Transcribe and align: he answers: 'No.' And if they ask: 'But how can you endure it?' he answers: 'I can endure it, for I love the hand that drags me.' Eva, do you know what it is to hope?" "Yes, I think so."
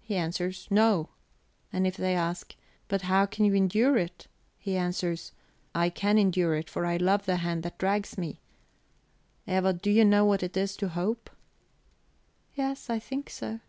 he 0.00 0.16
answers: 0.16 0.66
'No.' 0.70 1.10
And 1.74 1.86
if 1.86 1.94
they 1.94 2.14
ask: 2.14 2.54
'But 2.88 3.02
how 3.02 3.26
can 3.26 3.44
you 3.44 3.52
endure 3.52 3.98
it?' 3.98 4.26
he 4.58 4.78
answers: 4.78 5.32
'I 5.74 5.90
can 5.90 6.16
endure 6.16 6.54
it, 6.54 6.70
for 6.70 6.86
I 6.86 6.96
love 6.96 7.26
the 7.26 7.36
hand 7.44 7.62
that 7.64 7.76
drags 7.76 8.16
me.' 8.16 8.40
Eva, 9.46 9.74
do 9.74 9.90
you 9.90 10.06
know 10.06 10.24
what 10.24 10.42
it 10.42 10.56
is 10.56 10.74
to 10.78 10.88
hope?" 10.88 11.28
"Yes, 12.56 12.88
I 12.88 12.98
think 12.98 13.28
so." 13.28 13.60